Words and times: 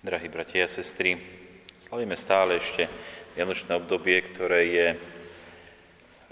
Drahí 0.00 0.32
bratia 0.32 0.64
a 0.64 0.72
sestry, 0.72 1.12
slavíme 1.76 2.16
stále 2.16 2.56
ešte 2.56 2.88
Vianočné 3.36 3.76
obdobie, 3.76 4.16
ktoré 4.32 4.60
je 4.64 4.86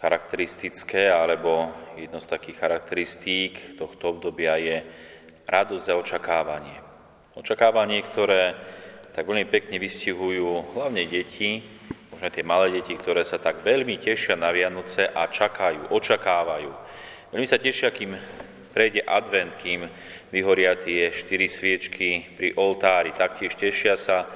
charakteristické, 0.00 1.12
alebo 1.12 1.68
jedno 2.00 2.16
z 2.16 2.32
takých 2.32 2.64
charakteristík 2.64 3.76
tohto 3.76 4.16
obdobia 4.16 4.56
je 4.56 4.80
radosť 5.44 5.84
a 5.84 6.00
očakávanie. 6.00 6.80
Očakávanie, 7.36 8.00
ktoré 8.08 8.56
tak 9.12 9.28
veľmi 9.28 9.44
pekne 9.44 9.76
vystihujú 9.76 10.72
hlavne 10.72 11.04
deti, 11.04 11.60
možno 12.08 12.32
tie 12.32 12.48
malé 12.48 12.72
deti, 12.72 12.96
ktoré 12.96 13.20
sa 13.20 13.36
tak 13.36 13.60
veľmi 13.60 14.00
tešia 14.00 14.32
na 14.32 14.48
Vianoce 14.48 15.12
a 15.12 15.28
čakajú, 15.28 15.92
očakávajú. 15.92 16.72
Veľmi 17.36 17.44
sa 17.44 17.60
tešia, 17.60 17.92
kým 17.92 18.16
prejde 18.78 19.02
advent, 19.02 19.58
kým 19.58 19.90
vyhoria 20.30 20.78
tie 20.78 21.10
štyri 21.10 21.50
sviečky 21.50 22.38
pri 22.38 22.54
oltári. 22.54 23.10
Taktiež 23.10 23.58
tešia 23.58 23.98
sa 23.98 24.30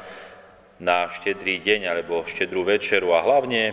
na 0.83 1.07
štedrý 1.07 1.63
deň 1.63 1.87
alebo 1.87 2.27
štedrú 2.27 2.67
večeru 2.67 3.15
a 3.15 3.23
hlavne, 3.23 3.71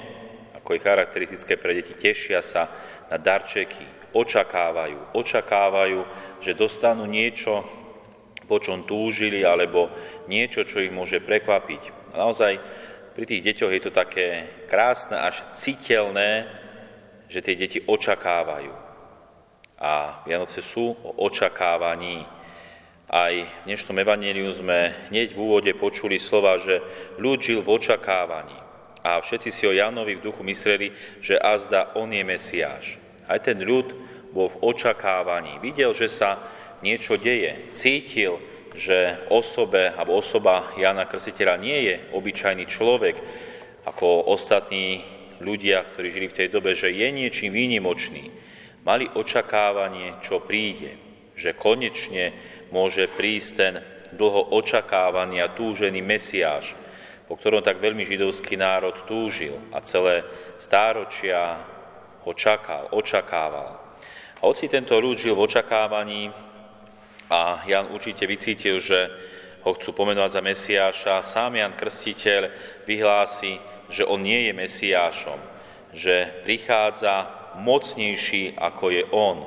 ako 0.53 0.77
je 0.77 0.85
charakteristické 0.85 1.57
pre 1.57 1.73
deti, 1.73 1.97
tešia 1.97 2.45
sa 2.45 2.69
na 3.09 3.17
darčeky, 3.17 4.13
očakávajú, 4.13 5.17
očakávajú, 5.17 6.05
že 6.37 6.53
dostanú 6.53 7.09
niečo, 7.09 7.65
po 8.45 8.61
čom 8.61 8.85
túžili, 8.85 9.41
alebo 9.41 9.89
niečo, 10.29 10.69
čo 10.69 10.85
ich 10.85 10.93
môže 10.93 11.17
prekvapiť. 11.17 12.13
A 12.13 12.29
naozaj 12.29 12.61
pri 13.17 13.25
tých 13.25 13.41
deťoch 13.41 13.73
je 13.73 13.81
to 13.81 13.89
také 13.89 14.45
krásne, 14.69 15.17
až 15.17 15.41
citeľné, 15.57 16.45
že 17.25 17.41
tie 17.41 17.57
deti 17.57 17.81
očakávajú. 17.81 18.88
A 19.79 20.19
Vianoce 20.27 20.59
sú 20.59 20.91
o 20.91 21.23
očakávaní. 21.23 22.27
Aj 23.07 23.31
v 23.31 23.47
dnešnom 23.63 23.95
evaníliu 23.95 24.52
sme 24.52 25.07
hneď 25.07 25.31
v 25.31 25.39
úvode 25.39 25.71
počuli 25.71 26.19
slova, 26.19 26.59
že 26.59 26.83
ľud 27.15 27.39
žil 27.39 27.63
v 27.63 27.79
očakávaní. 27.79 28.59
A 29.07 29.23
všetci 29.23 29.50
si 29.55 29.63
o 29.63 29.72
Jánovi 29.72 30.19
v 30.19 30.27
duchu 30.27 30.44
mysleli, 30.44 30.91
že 31.23 31.39
azda 31.39 31.95
on 31.95 32.11
je 32.11 32.27
Mesiáš. 32.27 33.00
Aj 33.23 33.39
ten 33.39 33.55
ľud 33.63 33.95
bol 34.35 34.52
v 34.52 34.59
očakávaní. 34.75 35.63
Videl, 35.63 35.95
že 35.95 36.11
sa 36.11 36.44
niečo 36.83 37.16
deje. 37.16 37.72
Cítil, 37.72 38.35
že 38.75 39.16
osobe 39.31 39.95
alebo 39.95 40.19
osoba 40.19 40.75
Jana 40.75 41.07
Krstiteľa 41.07 41.55
nie 41.55 41.80
je 41.88 41.95
obyčajný 42.11 42.67
človek, 42.67 43.16
ako 43.88 44.27
ostatní 44.27 45.07
ľudia, 45.39 45.88
ktorí 45.88 46.11
žili 46.11 46.27
v 46.27 46.38
tej 46.44 46.47
dobe, 46.52 46.75
že 46.75 46.91
je 46.91 47.07
niečím 47.16 47.55
výnimočný 47.55 48.48
mali 48.83 49.08
očakávanie, 49.11 50.19
čo 50.23 50.44
príde, 50.44 50.95
že 51.35 51.55
konečne 51.55 52.35
môže 52.69 53.08
prísť 53.08 53.52
ten 53.55 53.73
dlho 54.13 54.53
očakávaný 54.58 55.41
a 55.41 55.53
túžený 55.53 56.02
Mesiáš, 56.02 56.73
po 57.30 57.38
ktorom 57.38 57.61
tak 57.61 57.77
veľmi 57.77 58.03
židovský 58.03 58.57
národ 58.57 59.05
túžil 59.05 59.53
a 59.69 59.80
celé 59.85 60.25
stáročia 60.57 61.61
ho 62.25 62.31
čakal, 62.33 62.89
očakával. 62.91 63.77
A 64.39 64.41
hoci 64.44 64.67
tento 64.67 64.97
ľud 64.97 65.19
žil 65.19 65.38
v 65.38 65.45
očakávaní 65.45 66.33
a 67.30 67.61
Jan 67.69 67.94
určite 67.94 68.25
vycítil, 68.25 68.81
že 68.81 69.00
ho 69.61 69.75
chcú 69.75 69.91
pomenovať 69.94 70.31
za 70.31 70.41
Mesiáša, 70.41 71.16
sám 71.27 71.59
Jan 71.59 71.75
Krstiteľ 71.75 72.50
vyhlási, 72.88 73.59
že 73.91 74.07
on 74.07 74.23
nie 74.23 74.50
je 74.50 74.53
Mesiášom, 74.55 75.39
že 75.94 76.44
prichádza 76.47 77.38
mocnejší 77.58 78.53
ako 78.59 78.86
je 78.94 79.03
On. 79.09 79.38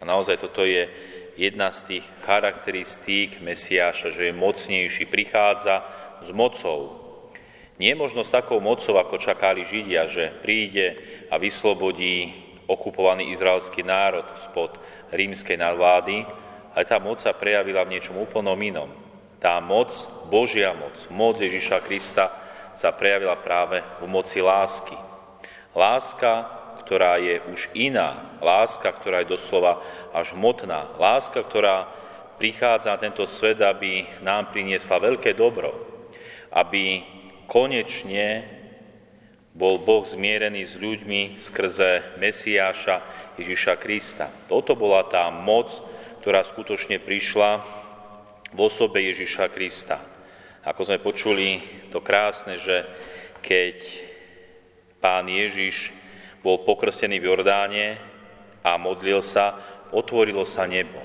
A 0.00 0.02
naozaj 0.08 0.40
toto 0.40 0.64
je 0.64 0.88
jedna 1.36 1.72
z 1.72 1.96
tých 1.96 2.04
charakteristík 2.24 3.40
Mesiáša, 3.40 4.12
že 4.12 4.30
je 4.30 4.34
mocnejší, 4.34 5.08
prichádza 5.08 5.84
s 6.20 6.28
mocou. 6.32 7.02
Nie 7.80 7.96
možno 7.96 8.22
s 8.22 8.30
takou 8.30 8.60
mocou, 8.60 9.00
ako 9.00 9.18
čakali 9.18 9.64
Židia, 9.64 10.06
že 10.06 10.30
príde 10.44 10.94
a 11.32 11.40
vyslobodí 11.40 12.30
okupovaný 12.68 13.32
izraelský 13.32 13.82
národ 13.82 14.24
spod 14.38 14.78
rímskej 15.10 15.58
nadvlády, 15.58 16.22
ale 16.72 16.84
tá 16.88 16.96
moc 17.02 17.20
sa 17.20 17.36
prejavila 17.36 17.84
v 17.84 17.98
niečom 17.98 18.16
úplnom 18.16 18.56
inom. 18.60 18.88
Tá 19.42 19.58
moc, 19.58 19.90
Božia 20.30 20.70
moc, 20.72 20.94
moc 21.10 21.42
Ježiša 21.42 21.82
Krista 21.82 22.30
sa 22.72 22.94
prejavila 22.94 23.34
práve 23.36 23.82
v 24.00 24.06
moci 24.06 24.38
lásky. 24.38 24.94
Láska, 25.74 26.61
ktorá 26.92 27.16
je 27.16 27.40
už 27.48 27.72
iná, 27.72 28.36
láska, 28.44 28.92
ktorá 28.92 29.24
je 29.24 29.32
doslova 29.32 29.80
až 30.12 30.36
hmotná, 30.36 30.92
láska, 31.00 31.40
ktorá 31.40 31.88
prichádza 32.36 32.92
na 32.92 33.00
tento 33.00 33.24
svet, 33.24 33.64
aby 33.64 34.04
nám 34.20 34.52
priniesla 34.52 35.00
veľké 35.00 35.32
dobro, 35.32 35.72
aby 36.52 37.00
konečne 37.48 38.44
bol 39.56 39.80
Boh 39.80 40.04
zmierený 40.04 40.68
s 40.68 40.76
ľuďmi 40.76 41.40
skrze 41.40 42.20
Mesiáša 42.20 43.00
Ježiša 43.40 43.80
Krista. 43.80 44.28
Toto 44.44 44.76
bola 44.76 45.08
tá 45.08 45.32
moc, 45.32 45.72
ktorá 46.20 46.44
skutočne 46.44 47.00
prišla 47.00 47.64
v 48.52 48.58
osobe 48.60 49.00
Ježiša 49.00 49.48
Krista. 49.48 49.96
Ako 50.60 50.92
sme 50.92 51.00
počuli, 51.00 51.56
to 51.88 52.04
krásne, 52.04 52.60
že 52.60 52.84
keď 53.40 53.80
pán 55.00 55.24
Ježiš 55.32 56.01
bol 56.42 56.66
pokrstený 56.66 57.22
v 57.22 57.28
Jordáne 57.30 57.86
a 58.66 58.74
modlil 58.78 59.22
sa, 59.22 59.58
otvorilo 59.94 60.42
sa 60.42 60.66
nebo. 60.66 61.02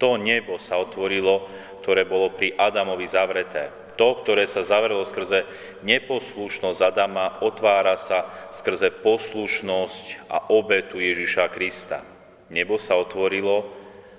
To 0.00 0.18
nebo 0.18 0.58
sa 0.58 0.82
otvorilo, 0.82 1.46
ktoré 1.84 2.02
bolo 2.02 2.34
pri 2.34 2.58
Adamovi 2.58 3.06
zavreté. 3.06 3.70
To, 3.94 4.18
ktoré 4.18 4.48
sa 4.48 4.64
zavrelo 4.64 5.04
skrze 5.04 5.44
neposlušnosť 5.84 6.80
Adama, 6.80 7.38
otvára 7.44 8.00
sa 8.00 8.48
skrze 8.50 8.88
poslušnosť 9.04 10.32
a 10.32 10.48
obetu 10.48 10.96
Ježiša 10.96 11.52
Krista. 11.52 12.00
Nebo 12.48 12.80
sa 12.80 12.96
otvorilo 12.96 13.68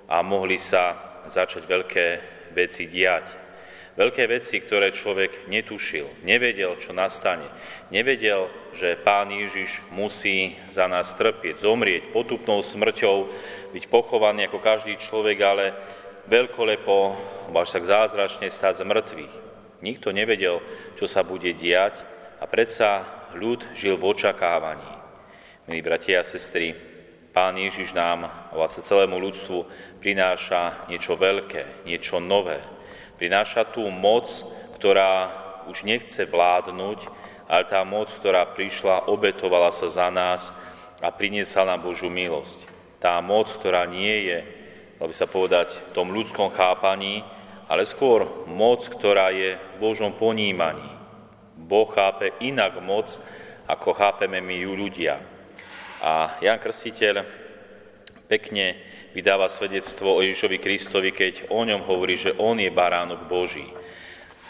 a 0.06 0.22
mohli 0.22 0.56
sa 0.56 0.94
začať 1.26 1.62
veľké 1.66 2.06
veci 2.54 2.86
diať. 2.86 3.43
Veľké 3.94 4.26
veci, 4.26 4.58
ktoré 4.58 4.90
človek 4.90 5.46
netušil, 5.46 6.26
nevedel, 6.26 6.74
čo 6.82 6.90
nastane. 6.90 7.46
Nevedel, 7.94 8.50
že 8.74 8.98
Pán 8.98 9.30
Ježiš 9.30 9.86
musí 9.94 10.58
za 10.66 10.90
nás 10.90 11.14
trpieť, 11.14 11.62
zomrieť 11.62 12.10
potupnou 12.10 12.58
smrťou, 12.58 13.30
byť 13.70 13.84
pochovaný 13.86 14.50
ako 14.50 14.58
každý 14.58 14.98
človek, 14.98 15.38
ale 15.46 15.64
veľkolepo, 16.26 16.98
až 17.54 17.70
tak 17.70 17.86
zázračne 17.86 18.50
stať 18.50 18.82
z 18.82 18.88
mŕtvych. 18.90 19.34
Nikto 19.78 20.10
nevedel, 20.10 20.58
čo 20.98 21.06
sa 21.06 21.22
bude 21.22 21.54
diať 21.54 21.94
a 22.42 22.50
predsa 22.50 23.06
ľud 23.38 23.62
žil 23.78 23.94
v 23.94 24.10
očakávaní. 24.10 24.90
Milí 25.70 25.86
bratia 25.86 26.18
a 26.18 26.26
sestry, 26.26 26.74
Pán 27.30 27.54
Ježiš 27.58 27.94
nám 27.94 28.26
vlastne 28.50 28.82
celému 28.82 29.22
ľudstvu 29.22 29.58
prináša 30.02 30.86
niečo 30.90 31.14
veľké, 31.14 31.86
niečo 31.86 32.18
nové, 32.18 32.62
Prináša 33.14 33.62
tú 33.70 33.86
moc, 33.90 34.26
ktorá 34.78 35.30
už 35.70 35.86
nechce 35.86 36.26
vládnuť, 36.26 37.06
ale 37.48 37.64
tá 37.68 37.80
moc, 37.84 38.10
ktorá 38.10 38.48
prišla, 38.52 39.08
obetovala 39.08 39.70
sa 39.70 39.88
za 39.88 40.08
nás 40.10 40.50
a 41.00 41.12
priniesla 41.12 41.68
nám 41.68 41.84
Božú 41.84 42.08
milosť. 42.08 42.58
Tá 42.98 43.20
moc, 43.20 43.52
ktorá 43.52 43.84
nie 43.84 44.28
je, 44.28 44.38
dalo 44.96 45.08
by 45.12 45.16
sa 45.16 45.28
povedať, 45.28 45.68
v 45.72 45.90
tom 45.92 46.08
ľudskom 46.10 46.48
chápaní, 46.52 47.20
ale 47.68 47.88
skôr 47.88 48.44
moc, 48.48 48.84
ktorá 48.88 49.32
je 49.32 49.56
v 49.56 49.74
Božom 49.80 50.12
ponímaní. 50.16 50.88
Boh 51.56 51.88
chápe 51.88 52.32
inak 52.44 52.76
moc, 52.80 53.16
ako 53.64 53.96
chápeme 53.96 54.40
my 54.44 54.56
ju 54.60 54.72
ľudia. 54.76 55.16
A 56.04 56.36
Jan 56.44 56.60
Krstiteľ 56.60 57.24
pekne 58.26 58.80
vydáva 59.14 59.46
svedectvo 59.46 60.16
o 60.16 60.20
Ježišovi 60.24 60.58
Kristovi, 60.58 61.10
keď 61.14 61.48
o 61.52 61.62
ňom 61.62 61.86
hovorí, 61.86 62.18
že 62.18 62.34
on 62.40 62.58
je 62.58 62.68
baránok 62.72 63.30
Boží. 63.30 63.66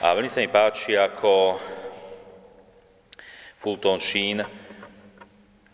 A 0.02 0.16
veľmi 0.16 0.30
sa 0.32 0.42
mi 0.42 0.50
páči, 0.50 0.98
ako 0.98 1.60
Fulton 3.64 4.00
Sheen 4.00 4.44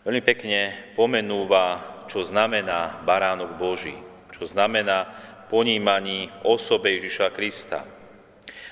veľmi 0.01 0.21
pekne 0.23 0.91
pomenúva, 0.97 2.03
čo 2.09 2.25
znamená 2.25 3.03
baránok 3.05 3.55
Boží, 3.55 3.95
čo 4.33 4.43
znamená 4.47 5.07
ponímaní 5.51 6.31
osobe 6.47 6.95
Ježiša 6.95 7.35
Krista. 7.35 7.83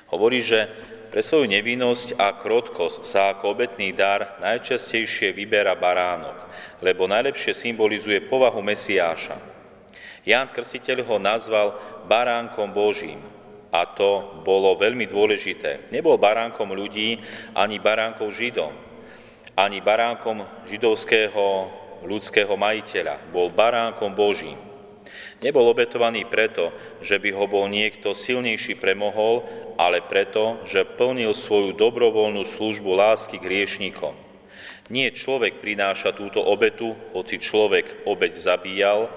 Hovorí, 0.09 0.41
že 0.41 0.67
pre 1.09 1.25
svoju 1.25 1.49
nevinnosť 1.49 2.21
a 2.21 2.37
krotkosť 2.37 3.01
sa 3.01 3.33
ako 3.33 3.57
obetný 3.57 3.91
dar 3.97 4.37
najčastejšie 4.39 5.33
vyberá 5.33 5.73
baránok, 5.73 6.37
lebo 6.85 7.09
najlepšie 7.09 7.57
symbolizuje 7.57 8.29
povahu 8.29 8.61
Mesiáša. 8.61 9.37
Ján 10.23 10.53
Krstiteľ 10.53 11.09
ho 11.09 11.17
nazval 11.17 11.73
baránkom 12.05 12.69
Božím. 12.69 13.17
A 13.69 13.85
to 13.85 14.41
bolo 14.41 14.73
veľmi 14.77 15.05
dôležité. 15.05 15.93
Nebol 15.93 16.17
baránkom 16.17 16.73
ľudí, 16.73 17.21
ani 17.53 17.77
baránkom 17.77 18.33
Židom, 18.33 18.73
ani 19.53 19.77
baránkom 19.77 20.41
židovského 20.65 21.69
ľudského 22.05 22.53
majiteľa. 22.55 23.29
Bol 23.29 23.51
baránkom 23.53 24.15
Božím. 24.15 24.68
Nebol 25.39 25.71
obetovaný 25.71 26.27
preto, 26.27 26.75
že 26.99 27.15
by 27.15 27.29
ho 27.31 27.45
bol 27.47 27.65
niekto 27.71 28.11
silnejší 28.11 28.75
premohol, 28.79 29.47
ale 29.79 30.03
preto, 30.03 30.59
že 30.67 30.83
plnil 30.83 31.31
svoju 31.31 31.75
dobrovoľnú 31.79 32.43
službu 32.43 32.91
lásky 32.91 33.39
k 33.39 33.49
riešnikom. 33.49 34.11
Nie 34.89 35.13
človek 35.13 35.61
prináša 35.61 36.17
túto 36.17 36.41
obetu, 36.41 36.97
hoci 37.13 37.37
človek 37.37 38.09
obeť 38.09 38.33
zabíjal, 38.41 39.07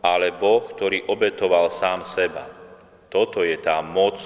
ale 0.00 0.32
Boh, 0.32 0.64
ktorý 0.64 1.04
obetoval 1.06 1.68
sám 1.68 2.02
seba. 2.02 2.48
Toto 3.12 3.44
je 3.44 3.54
tá 3.60 3.84
moc, 3.84 4.18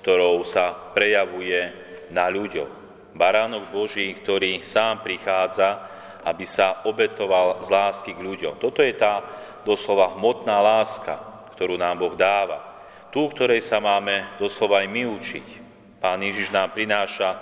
ktorou 0.00 0.42
sa 0.42 0.72
prejavuje 0.96 1.70
na 2.12 2.32
ľuďoch. 2.32 2.70
Baránok 3.14 3.70
Boží, 3.70 4.10
ktorý 4.16 4.64
sám 4.66 5.06
prichádza, 5.06 5.94
aby 6.24 6.48
sa 6.48 6.82
obetoval 6.88 7.60
z 7.60 7.68
lásky 7.68 8.16
k 8.16 8.24
ľuďom. 8.24 8.56
Toto 8.58 8.80
je 8.80 8.96
tá 8.96 9.20
doslova 9.64 10.12
hmotná 10.14 10.60
láska, 10.60 11.18
ktorú 11.56 11.80
nám 11.80 12.00
Boh 12.00 12.14
dáva. 12.14 12.62
Tú, 13.10 13.26
ktorej 13.32 13.64
sa 13.64 13.80
máme 13.80 14.36
doslova 14.38 14.84
aj 14.84 14.88
my 14.90 15.02
učiť. 15.08 15.46
Pán 15.98 16.20
Ježiš 16.20 16.52
nám 16.52 16.76
prináša 16.76 17.40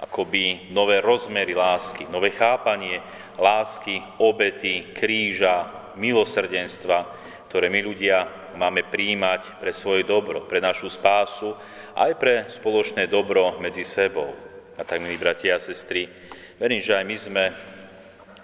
akoby 0.00 0.72
nové 0.72 0.98
rozmery 0.98 1.52
lásky, 1.52 2.08
nové 2.08 2.32
chápanie 2.32 2.98
lásky, 3.36 4.00
obety, 4.18 4.96
kríža, 4.96 5.68
milosrdenstva, 5.94 7.04
ktoré 7.52 7.68
my 7.68 7.80
ľudia 7.84 8.24
máme 8.56 8.88
príjmať 8.88 9.60
pre 9.60 9.70
svoje 9.70 10.02
dobro, 10.08 10.48
pre 10.48 10.58
našu 10.58 10.88
spásu, 10.88 11.52
aj 11.94 12.12
pre 12.16 12.34
spoločné 12.48 13.06
dobro 13.06 13.60
medzi 13.60 13.84
sebou. 13.84 14.32
A 14.78 14.82
tak, 14.82 15.04
milí 15.04 15.20
bratia 15.20 15.60
a 15.60 15.62
sestry, 15.62 16.08
verím, 16.56 16.80
že 16.80 16.96
aj 16.96 17.04
my 17.04 17.16
sme 17.20 17.44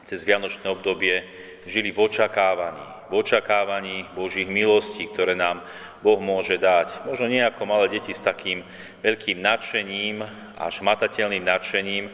cez 0.05 0.21
Vianočné 0.23 0.69
obdobie 0.69 1.25
žili 1.65 1.91
v 1.91 2.05
očakávaní, 2.05 2.96
v 3.11 3.23
očakávaní 3.23 4.07
Božích 4.15 4.51
milostí, 4.51 5.07
ktoré 5.07 5.39
nám 5.39 5.63
Boh 6.03 6.19
môže 6.19 6.59
dať. 6.59 7.07
Možno 7.07 7.31
nie 7.31 7.43
ako 7.43 7.63
malé 7.67 7.87
deti 7.93 8.11
s 8.15 8.25
takým 8.25 8.67
veľkým 9.03 9.39
nadšením, 9.39 10.23
až 10.59 10.83
matateľným 10.83 11.45
nadšením, 11.47 12.05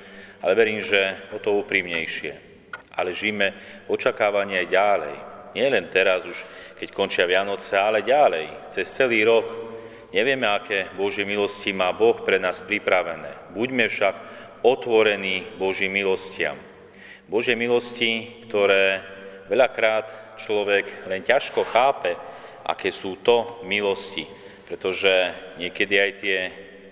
ale 0.43 0.53
verím, 0.59 0.81
že 0.85 1.17
o 1.33 1.39
to 1.41 1.57
úprimnejšie. 1.65 2.33
Ale 2.93 3.17
žijeme 3.17 3.57
v 3.89 3.97
očakávaní 3.97 4.61
aj 4.61 4.69
ďalej. 4.69 5.17
Nie 5.57 5.67
len 5.73 5.89
teraz 5.89 6.25
už, 6.29 6.39
keď 6.77 6.89
končia 6.93 7.25
Vianoce, 7.25 7.77
ale 7.77 8.05
ďalej, 8.05 8.73
cez 8.73 8.89
celý 8.93 9.25
rok, 9.25 9.73
Nevieme, 10.13 10.45
aké 10.45 10.93
Božie 10.93 11.25
milosti 11.25 11.73
má 11.73 11.89
Boh 11.89 12.21
pre 12.21 12.37
nás 12.37 12.61
pripravené. 12.61 13.57
Buďme 13.57 13.89
však 13.89 14.13
otvorení 14.61 15.57
Božím 15.57 15.97
milostiam. 15.97 16.61
Božie 17.33 17.57
milosti, 17.57 18.45
ktoré 18.45 19.01
veľakrát 19.49 20.22
človek 20.41 21.09
len 21.09 21.25
ťažko 21.25 21.65
chápe, 21.69 22.15
aké 22.63 22.95
sú 22.95 23.19
to 23.21 23.61
milosti, 23.67 24.25
pretože 24.69 25.11
niekedy 25.59 25.95
aj 25.99 26.13
tie 26.23 26.39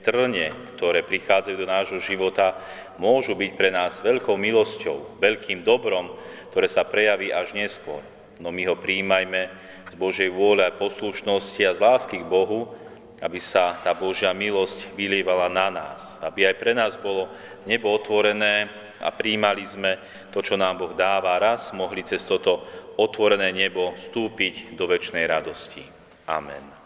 trne, 0.00 0.52
ktoré 0.76 1.04
prichádzajú 1.04 1.56
do 1.56 1.68
nášho 1.68 2.00
života, 2.00 2.56
môžu 2.96 3.36
byť 3.36 3.52
pre 3.56 3.70
nás 3.72 4.00
veľkou 4.00 4.36
milosťou, 4.36 5.20
veľkým 5.20 5.64
dobrom, 5.64 6.12
ktoré 6.52 6.66
sa 6.68 6.84
prejaví 6.84 7.30
až 7.30 7.56
neskôr. 7.56 8.00
No 8.40 8.48
my 8.48 8.64
ho 8.68 8.76
príjmajme 8.76 9.42
z 9.92 9.94
Božej 10.00 10.30
vôle 10.32 10.64
a 10.64 10.72
poslušnosti 10.72 11.62
a 11.64 11.76
z 11.76 11.80
lásky 11.80 12.16
k 12.24 12.28
Bohu, 12.28 12.72
aby 13.20 13.36
sa 13.36 13.76
tá 13.84 13.92
Božia 13.92 14.32
milosť 14.32 14.96
vylievala 14.96 15.52
na 15.52 15.68
nás, 15.68 16.16
aby 16.24 16.48
aj 16.48 16.56
pre 16.56 16.72
nás 16.72 16.96
bolo 16.96 17.28
nebo 17.68 17.92
otvorené 17.92 18.72
a 19.00 19.12
príjmali 19.12 19.64
sme 19.64 20.00
to, 20.32 20.40
čo 20.40 20.56
nám 20.56 20.80
Boh 20.80 20.92
dáva, 20.96 21.36
raz 21.36 21.72
mohli 21.76 22.00
cez 22.00 22.24
toto 22.24 22.64
otvorené 22.98 23.52
nebo 23.52 23.94
vstúpiť 23.94 24.74
do 24.74 24.88
väčšnej 24.90 25.28
radosti. 25.28 25.84
Amen. 26.26 26.79